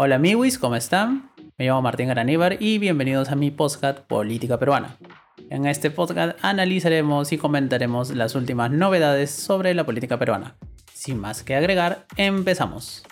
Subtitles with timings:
[0.00, 1.32] Hola amiguis, ¿cómo están?
[1.56, 4.96] Me llamo Martín Garaníbar y bienvenidos a mi podcast Política Peruana.
[5.50, 10.54] En este podcast analizaremos y comentaremos las últimas novedades sobre la política peruana.
[10.94, 13.02] Sin más que agregar, empezamos.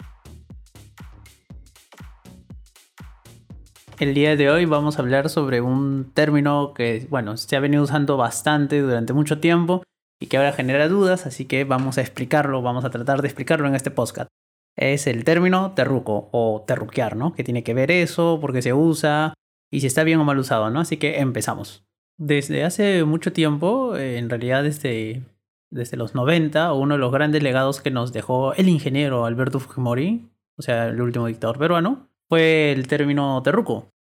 [3.99, 7.83] El día de hoy vamos a hablar sobre un término que, bueno, se ha venido
[7.83, 9.83] usando bastante durante mucho tiempo
[10.21, 13.67] y que ahora genera dudas, así que vamos a explicarlo, vamos a tratar de explicarlo
[13.67, 14.31] en este podcast.
[14.77, 17.33] Es el término terruco o terruquear, ¿no?
[17.33, 19.35] Que tiene que ver eso, por qué se usa
[19.71, 20.81] y si está bien o mal usado, ¿no?
[20.81, 21.85] Así que empezamos.
[22.19, 25.23] Desde hace mucho tiempo, en realidad desde,
[25.71, 30.29] desde los 90, uno de los grandes legados que nos dejó el ingeniero Alberto Fujimori,
[30.57, 33.93] o sea, el último dictador peruano, fue el término terruco.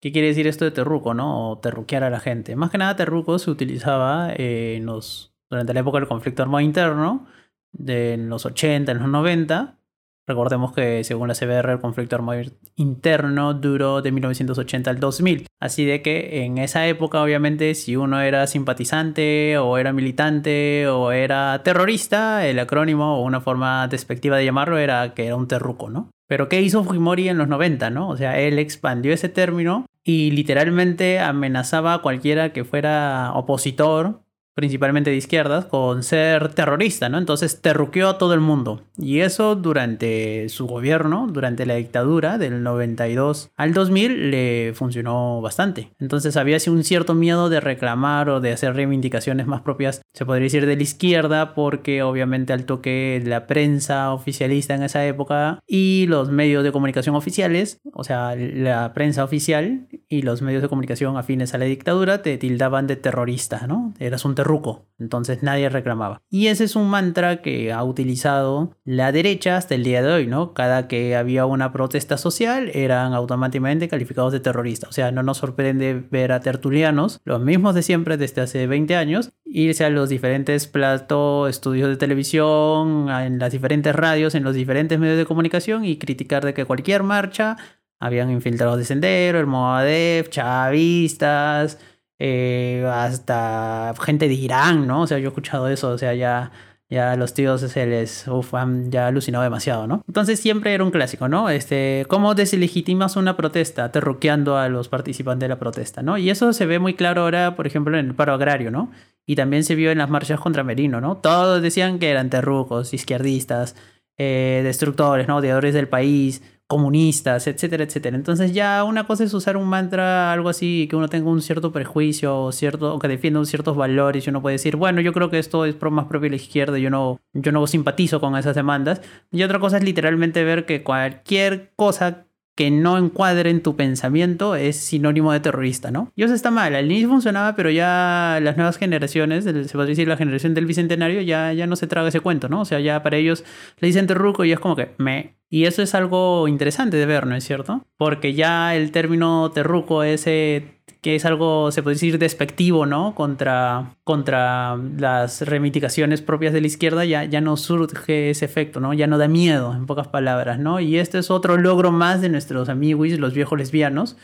[0.00, 1.52] ¿Qué quiere decir esto de terruco, no?
[1.52, 2.56] O terruquear a la gente.
[2.56, 6.60] Más que nada, terruco se utilizaba eh, en los, durante la época del conflicto armado
[6.60, 7.26] interno,
[7.70, 9.78] de los 80, en los 90.
[10.26, 12.42] Recordemos que según la CBR el conflicto armado
[12.76, 15.46] interno duró de 1980 al 2000.
[15.60, 21.10] Así de que en esa época obviamente si uno era simpatizante o era militante o
[21.12, 25.90] era terrorista, el acrónimo o una forma despectiva de llamarlo era que era un terruco,
[25.90, 26.10] ¿no?
[26.28, 28.08] Pero ¿qué hizo Fujimori en los 90, no?
[28.08, 34.22] O sea, él expandió ese término y literalmente amenazaba a cualquiera que fuera opositor
[34.54, 37.18] principalmente de izquierdas, con ser terrorista, ¿no?
[37.18, 38.82] Entonces terruqueó a todo el mundo.
[38.98, 45.90] Y eso durante su gobierno, durante la dictadura del 92 al 2000, le funcionó bastante.
[45.98, 50.44] Entonces había un cierto miedo de reclamar o de hacer reivindicaciones más propias, se podría
[50.44, 56.06] decir de la izquierda, porque obviamente al toque la prensa oficialista en esa época y
[56.08, 61.16] los medios de comunicación oficiales, o sea, la prensa oficial y los medios de comunicación
[61.16, 63.94] afines a la dictadura, te tildaban de terrorista, ¿no?
[63.98, 66.22] Eras un ruco, entonces nadie reclamaba.
[66.30, 70.26] Y ese es un mantra que ha utilizado la derecha hasta el día de hoy,
[70.26, 70.54] ¿no?
[70.54, 74.90] Cada que había una protesta social eran automáticamente calificados de terroristas.
[74.90, 78.96] O sea, no nos sorprende ver a tertulianos, los mismos de siempre desde hace 20
[78.96, 84.54] años, irse a los diferentes platos, estudios de televisión, en las diferentes radios, en los
[84.54, 87.56] diferentes medios de comunicación y criticar de que cualquier marcha
[88.02, 91.78] habían infiltrados de Sendero, el Movadef, chavistas,
[92.18, 95.02] eh, hasta gente de Irán, ¿no?
[95.02, 96.52] O sea, yo he escuchado eso, o sea, ya,
[96.88, 100.02] ya los tíos se les uf, han ya alucinado demasiado, ¿no?
[100.06, 101.50] Entonces siempre era un clásico, ¿no?
[101.50, 103.90] Este, ¿cómo deslegitimas una protesta?
[103.90, 106.18] Terruqueando a los participantes de la protesta, ¿no?
[106.18, 108.90] Y eso se ve muy claro ahora, por ejemplo, en el paro agrario, ¿no?
[109.26, 111.16] Y también se vio en las marchas contra Merino, ¿no?
[111.16, 113.74] Todos decían que eran terrucos, izquierdistas,
[114.18, 115.36] eh, destructores, ¿no?
[115.38, 116.42] Odiadores del país,
[116.72, 118.16] comunistas, etcétera, etcétera.
[118.16, 121.70] Entonces ya una cosa es usar un mantra, algo así, que uno tenga un cierto
[121.70, 125.28] prejuicio o, cierto, o que defienda ciertos valores y uno puede decir, bueno, yo creo
[125.28, 128.54] que esto es más propio de la izquierda, yo no, yo no simpatizo con esas
[128.56, 129.02] demandas.
[129.30, 134.56] Y otra cosa es literalmente ver que cualquier cosa que no encuadre en tu pensamiento
[134.56, 136.12] es sinónimo de terrorista, ¿no?
[136.14, 136.74] Y eso está mal.
[136.74, 141.22] Al inicio funcionaba, pero ya las nuevas generaciones, se podría decir la generación del bicentenario,
[141.22, 142.60] ya, ya no se traga ese cuento, ¿no?
[142.60, 143.44] O sea, ya para ellos
[143.78, 145.36] le dicen terruco y es como que me.
[145.48, 147.86] Y eso es algo interesante de ver, ¿no es cierto?
[147.96, 153.16] Porque ya el término terruco, ese que es algo, se puede decir, despectivo, ¿no?
[153.16, 158.94] Contra, contra las reivindicaciones propias de la izquierda, ya, ya no surge ese efecto, ¿no?
[158.94, 160.78] Ya no da miedo, en pocas palabras, ¿no?
[160.78, 164.16] Y este es otro logro más de nuestros amigos, los viejos lesbianos,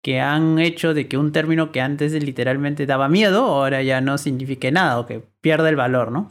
[0.00, 4.16] que han hecho de que un término que antes literalmente daba miedo, ahora ya no
[4.16, 6.30] signifique nada o que pierda el valor, ¿no?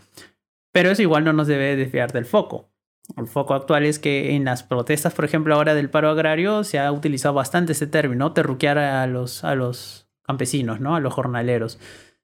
[0.71, 2.70] Pero eso igual no nos debe desviar del foco.
[3.17, 6.79] El foco actual es que en las protestas, por ejemplo, ahora del paro agrario, se
[6.79, 10.95] ha utilizado bastante este término, terruquear a los, a los campesinos, ¿no?
[10.95, 11.79] A los jornaleros.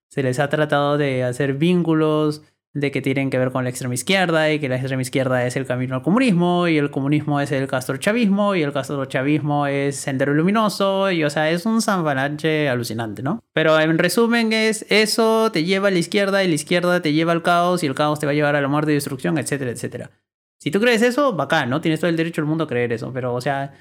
[0.10, 2.44] Se les ha tratado de hacer vínculos
[2.80, 5.56] de que tienen que ver con la extrema izquierda y que la extrema izquierda es
[5.56, 10.34] el camino al comunismo y el comunismo es el castrochavismo y el castrochavismo es sendero
[10.34, 13.44] luminoso y o sea es un zanfalache alucinante, ¿no?
[13.54, 17.32] Pero en resumen es eso te lleva a la izquierda y la izquierda te lleva
[17.32, 19.72] al caos y el caos te va a llevar a la muerte y destrucción, etcétera,
[19.72, 20.12] etcétera.
[20.60, 21.82] Si tú crees eso, bacán, ¿no?
[21.82, 23.74] Tienes todo el derecho del mundo a creer eso, pero, o sea,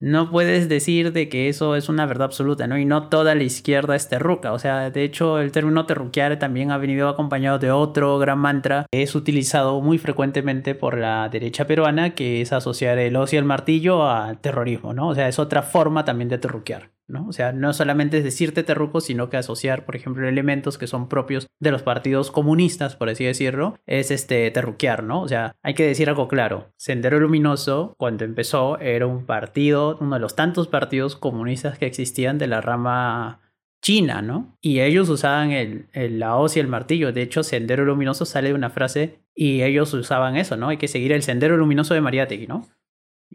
[0.00, 2.78] no puedes decir de que eso es una verdad absoluta, ¿no?
[2.78, 4.52] Y no toda la izquierda es terruca.
[4.52, 8.86] O sea, de hecho, el término terruquear también ha venido acompañado de otro gran mantra
[8.90, 13.40] que es utilizado muy frecuentemente por la derecha peruana, que es asociar el ocio y
[13.40, 15.08] el martillo al terrorismo, ¿no?
[15.08, 16.93] O sea, es otra forma también de terruquear.
[17.06, 17.26] ¿No?
[17.28, 21.08] O sea, no solamente es decirte terruco, sino que asociar, por ejemplo, elementos que son
[21.08, 25.22] propios de los partidos comunistas, por así decirlo, es este terruquear, ¿no?
[25.22, 26.72] O sea, hay que decir algo claro.
[26.76, 32.38] Sendero Luminoso, cuando empezó, era un partido, uno de los tantos partidos comunistas que existían
[32.38, 33.40] de la rama
[33.84, 34.56] china, ¿no?
[34.62, 37.12] Y ellos usaban el, la hoz y el martillo.
[37.12, 40.70] De hecho, Sendero Luminoso sale de una frase y ellos usaban eso, ¿no?
[40.70, 42.66] Hay que seguir el Sendero Luminoso de Mariátegui, ¿no?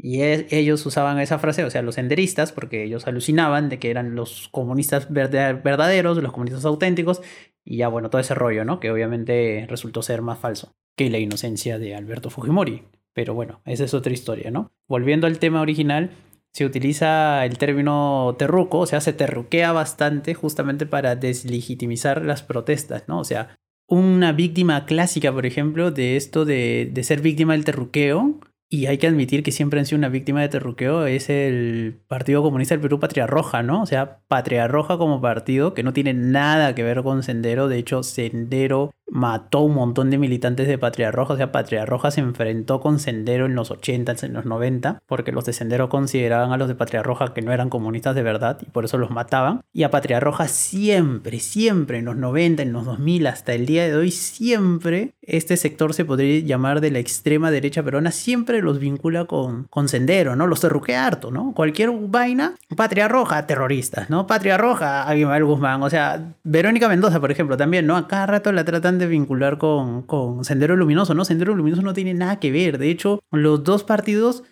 [0.02, 4.16] Y ellos usaban esa frase, o sea, los senderistas, porque ellos alucinaban de que eran
[4.16, 7.22] los comunistas verdaderos, los comunistas auténticos,
[7.66, 8.80] y ya bueno, todo ese rollo, ¿no?
[8.80, 12.84] Que obviamente resultó ser más falso que la inocencia de Alberto Fujimori.
[13.14, 14.72] Pero bueno, esa es otra historia, ¿no?
[14.88, 16.12] Volviendo al tema original,
[16.54, 23.04] se utiliza el término terruco, o sea, se terruquea bastante justamente para deslegitimizar las protestas,
[23.08, 23.20] ¿no?
[23.20, 28.40] O sea, una víctima clásica, por ejemplo, de esto de, de ser víctima del terruqueo
[28.70, 32.44] y hay que admitir que siempre han sido una víctima de terruqueo, es el Partido
[32.44, 33.82] Comunista del Perú Patria Roja, ¿no?
[33.82, 37.80] O sea, Patria Roja como partido que no tiene nada que ver con Sendero, de
[37.80, 41.34] hecho Sendero mató un montón de militantes de Patria Roja.
[41.34, 45.32] O sea, Patria Roja se enfrentó con Sendero en los 80, en los 90, porque
[45.32, 48.60] los de Sendero consideraban a los de Patria Roja que no eran comunistas de verdad
[48.62, 49.62] y por eso los mataban.
[49.74, 53.88] Y a Patria Roja siempre, siempre, en los 90, en los 2000, hasta el día
[53.88, 58.80] de hoy, siempre este sector se podría llamar de la extrema derecha peruana, siempre los
[58.80, 60.48] vincula con, con Sendero, ¿no?
[60.48, 61.54] Los terruquea harto, ¿no?
[61.54, 64.28] Cualquier vaina, Patria Roja, terroristas, ¿no?
[64.28, 67.98] Patria Roja, Aguilar Guzmán, o sea, Verónica Mendoza, por ejemplo, también, ¿no?
[67.98, 71.26] A cada rato la tratan de vincular con, con Sendero Luminoso, ¿no?
[71.26, 72.78] Sendero Luminoso no tiene nada que ver.
[72.78, 74.44] De hecho, los dos partidos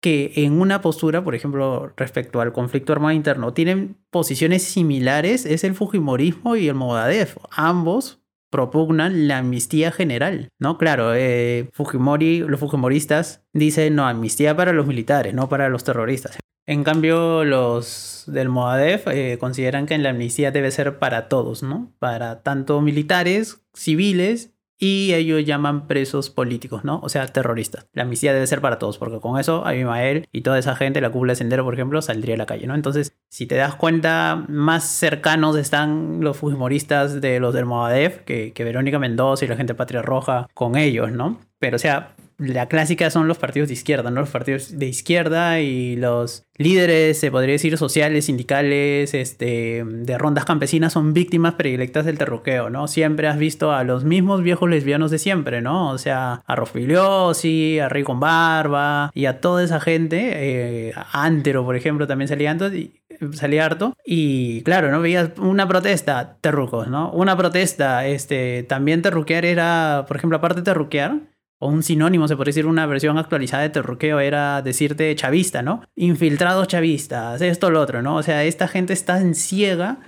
[0.00, 5.64] que en una postura, por ejemplo, respecto al conflicto armado interno, tienen posiciones similares, es
[5.64, 7.36] el Fujimorismo y el Movadef.
[7.50, 8.20] Ambos
[8.50, 10.78] propugnan la amnistía general, ¿no?
[10.78, 16.38] Claro, eh, Fujimori, los fujimoristas dicen, no, amnistía para los militares, no para los terroristas.
[16.68, 21.92] En cambio, los del Moadef eh, consideran que la amnistía debe ser para todos, ¿no?
[22.00, 27.00] Para tanto militares, civiles y ellos llaman presos políticos, ¿no?
[27.02, 27.86] O sea, terroristas.
[27.92, 31.10] La amnistía debe ser para todos, porque con eso Abimael y toda esa gente, la
[31.10, 32.74] cúpula de Sendero, por ejemplo, saldría a la calle, ¿no?
[32.74, 38.52] Entonces, si te das cuenta, más cercanos están los fujimoristas de los del Moadef que,
[38.52, 41.40] que Verónica Mendoza y la gente Patria Roja con ellos, ¿no?
[41.58, 44.20] Pero, o sea, la clásica son los partidos de izquierda, ¿no?
[44.20, 50.44] Los partidos de izquierda y los líderes, se podría decir, sociales, sindicales, este, de rondas
[50.44, 52.88] campesinas son víctimas predilectas del terruqueo, ¿no?
[52.88, 55.90] Siempre has visto a los mismos viejos lesbianos de siempre, ¿no?
[55.90, 61.64] O sea, a Rofiliosi, a Rey con Barba y a toda esa gente, eh, Antero,
[61.64, 63.00] por ejemplo, también salía y,
[63.32, 63.94] salía harto.
[64.04, 65.00] Y claro, ¿no?
[65.00, 67.10] Veías una protesta, terrucos, ¿no?
[67.12, 71.20] Una protesta, este, también terruquear era, por ejemplo, aparte de terruquear,
[71.58, 75.82] o un sinónimo, se podría decir una versión actualizada de terruqueo, era decirte chavista, ¿no?
[75.94, 78.16] Infiltrados chavistas, esto, lo otro, ¿no?
[78.16, 79.98] O sea, esta gente está en ciega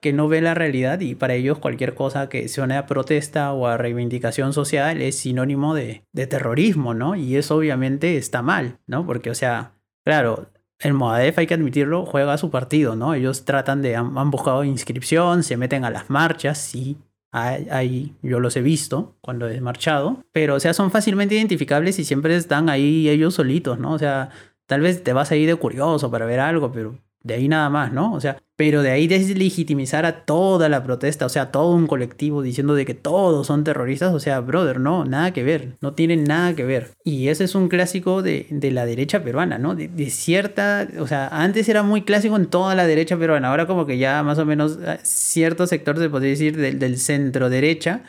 [0.00, 3.66] que no ve la realidad y para ellos cualquier cosa que suene a protesta o
[3.66, 7.16] a reivindicación social es sinónimo de, terrorismo, ¿no?
[7.16, 9.06] Y eso obviamente está mal, ¿no?
[9.06, 9.72] Porque, o sea,
[10.04, 13.14] claro, el Moadef, hay que admitirlo, juega su partido, ¿no?
[13.14, 16.96] Ellos tratan de, han, han buscado inscripción, se meten a las marchas, sí,
[17.32, 22.04] Ahí yo los he visto cuando he marchado, pero o sea, son fácilmente identificables y
[22.04, 23.92] siempre están ahí ellos solitos, ¿no?
[23.92, 24.30] O sea,
[24.66, 27.92] tal vez te vas ahí de curioso para ver algo, pero de ahí nada más,
[27.92, 28.12] ¿no?
[28.14, 32.42] O sea, pero de ahí deslegitimizar a toda la protesta, o sea, todo un colectivo
[32.42, 36.24] diciendo de que todos son terroristas, o sea, brother, no, nada que ver, no tienen
[36.24, 36.90] nada que ver.
[37.04, 39.74] Y ese es un clásico de, de la derecha peruana, ¿no?
[39.74, 43.66] De, de, cierta, o sea, antes era muy clásico en toda la derecha peruana, ahora
[43.66, 47.48] como que ya más o menos ah, cierto sector, se podría decir, del, del centro
[47.48, 48.02] derecha,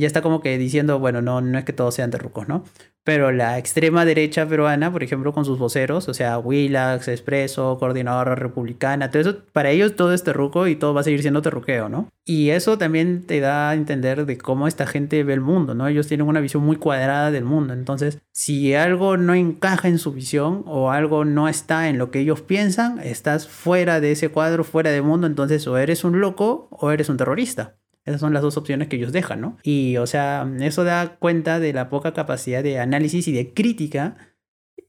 [0.00, 2.64] ya está como que diciendo, bueno, no, no es que todos sean terrucos, ¿no?
[3.02, 8.34] Pero la extrema derecha peruana, por ejemplo, con sus voceros, o sea, Willax, Expreso, Coordinadora
[8.34, 11.88] Republicana, todo eso, para ellos todo es terruco y todo va a seguir siendo terruqueo,
[11.88, 12.08] ¿no?
[12.26, 15.88] Y eso también te da a entender de cómo esta gente ve el mundo, ¿no?
[15.88, 17.72] Ellos tienen una visión muy cuadrada del mundo.
[17.72, 22.20] Entonces, si algo no encaja en su visión o algo no está en lo que
[22.20, 26.68] ellos piensan, estás fuera de ese cuadro, fuera del mundo, entonces o eres un loco
[26.70, 27.79] o eres un terrorista.
[28.10, 29.56] Esas son las dos opciones que ellos dejan, ¿no?
[29.62, 34.16] Y, o sea, eso da cuenta de la poca capacidad de análisis y de crítica,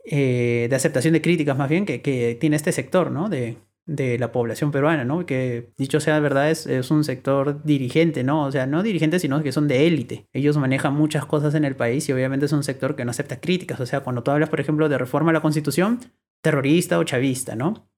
[0.05, 3.29] eh, de aceptación de críticas más bien, que, que tiene este sector, ¿no?
[3.29, 5.25] De, de la población peruana, ¿no?
[5.25, 8.45] Que dicho sea verdad es, es, un sector dirigente, ¿no?
[8.45, 10.27] O sea, no dirigente, sino que son de élite.
[10.33, 13.39] Ellos manejan muchas cosas en el país y obviamente es un sector que no acepta
[13.39, 13.79] críticas.
[13.79, 15.99] O sea, cuando tú hablas, por ejemplo, de reforma a la constitución,
[16.41, 17.90] terrorista o chavista, ¿no?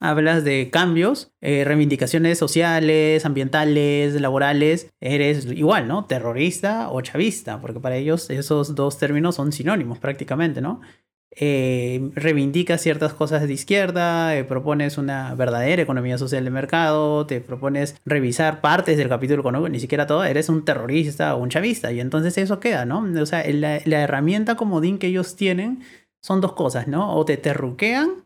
[0.00, 6.04] Hablas de cambios, eh, reivindicaciones sociales, ambientales, laborales, eres igual, ¿no?
[6.06, 10.80] Terrorista o chavista, porque para ellos esos dos términos son sinónimos prácticamente, ¿no?
[11.38, 17.42] Eh, reivindicas ciertas cosas de izquierda, eh, propones una verdadera economía social de mercado, te
[17.42, 21.92] propones revisar partes del capítulo económico, ni siquiera todo, eres un terrorista o un chavista,
[21.92, 23.04] y entonces eso queda, ¿no?
[23.20, 25.82] O sea, la, la herramienta comodín que ellos tienen
[26.22, 27.14] son dos cosas, ¿no?
[27.14, 28.25] O te terruquean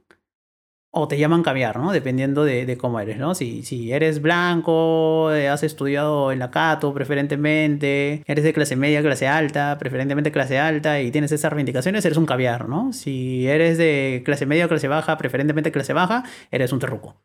[0.90, 1.78] o te llaman caviar.
[1.92, 3.34] Dependiendo de, cómo eres, ¿no?
[3.34, 9.02] Si, si eres blanco, eh, has estudiado en la Cato preferentemente, eres de clase media,
[9.02, 12.66] clase alta, preferentemente clase alta y tienes esas reivindicaciones, eres un caviar.
[12.92, 17.22] Si eres de clase media clase baja, preferentemente clase baja, eres un terruco.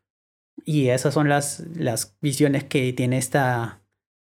[0.63, 3.84] Y esas son las, las visiones que tiene esta,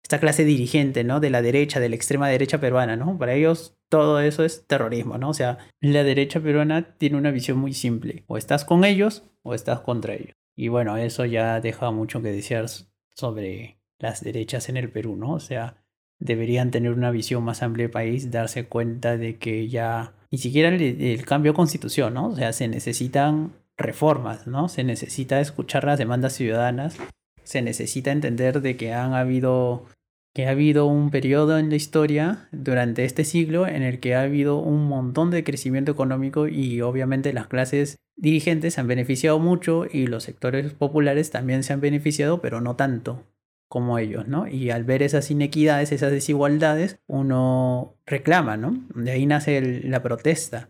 [0.05, 1.19] esta clase dirigente, ¿no?
[1.19, 3.17] De la derecha, de la extrema derecha peruana, ¿no?
[3.17, 5.31] Para ellos todo eso es terrorismo, ¿no?
[5.31, 8.23] O sea, la derecha peruana tiene una visión muy simple.
[8.27, 10.37] O estás con ellos o estás contra ellos.
[10.57, 12.67] Y bueno, eso ya deja mucho que desear
[13.15, 15.33] sobre las derechas en el Perú, ¿no?
[15.33, 15.83] O sea,
[16.19, 20.69] deberían tener una visión más amplia del país, darse cuenta de que ya ni siquiera
[20.69, 22.29] el, el cambio de constitución, ¿no?
[22.29, 24.69] O sea, se necesitan reformas, ¿no?
[24.69, 26.99] Se necesita escuchar las demandas ciudadanas,
[27.43, 29.87] se necesita entender de que han habido
[30.35, 34.23] que ha habido un periodo en la historia durante este siglo en el que ha
[34.23, 39.87] habido un montón de crecimiento económico y obviamente las clases dirigentes se han beneficiado mucho
[39.91, 43.23] y los sectores populares también se han beneficiado, pero no tanto
[43.69, 44.49] como ellos, ¿no?
[44.49, 48.85] Y al ver esas inequidades, esas desigualdades, uno reclama, ¿no?
[48.95, 50.69] De ahí nace la protesta.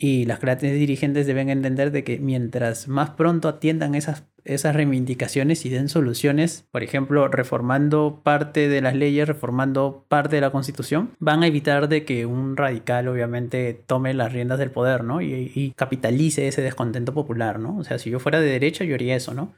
[0.00, 5.66] Y las clases dirigentes deben entender de que mientras más pronto atiendan esas, esas reivindicaciones
[5.66, 11.16] y den soluciones, por ejemplo, reformando parte de las leyes, reformando parte de la constitución,
[11.18, 15.20] van a evitar de que un radical obviamente tome las riendas del poder, ¿no?
[15.20, 17.76] Y, capitalice ese descontento popular, ¿no?
[17.76, 19.52] O sea, si yo fuera de derecha, yo haría eso, ¿no?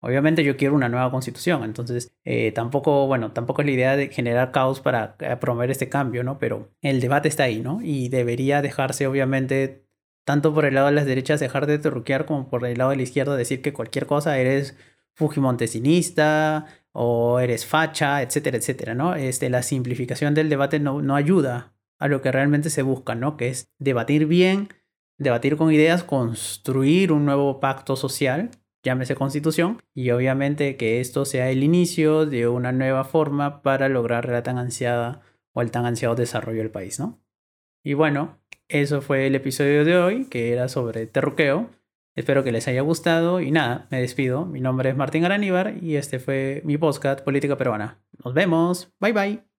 [0.00, 4.08] Obviamente yo quiero una nueva constitución, entonces eh, tampoco, bueno, tampoco es la idea de
[4.08, 6.38] generar caos para eh, promover este cambio, ¿no?
[6.38, 7.80] Pero el debate está ahí, ¿no?
[7.82, 9.81] Y debería dejarse obviamente
[10.24, 12.96] tanto por el lado de las derechas dejar de terruquear como por el lado de
[12.96, 14.76] la izquierda decir que cualquier cosa eres
[15.14, 19.14] fujimontesinista o eres facha, etcétera, etcétera, ¿no?
[19.14, 23.36] Este, la simplificación del debate no, no ayuda a lo que realmente se busca, ¿no?
[23.36, 24.68] Que es debatir bien,
[25.18, 28.50] debatir con ideas, construir un nuevo pacto social,
[28.82, 34.28] llámese constitución, y obviamente que esto sea el inicio de una nueva forma para lograr
[34.28, 35.20] la tan ansiada
[35.52, 37.22] o el tan ansiado desarrollo del país, ¿no?
[37.84, 38.41] Y bueno,
[38.72, 41.70] eso fue el episodio de hoy, que era sobre terruqueo.
[42.14, 44.46] Espero que les haya gustado y nada, me despido.
[44.46, 48.02] Mi nombre es Martín Araníbar y este fue mi podcast Política Peruana.
[48.24, 48.92] Nos vemos.
[48.98, 49.51] Bye bye.